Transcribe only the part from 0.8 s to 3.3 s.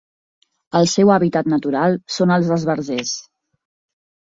seu hàbitat natural són els esbarzers.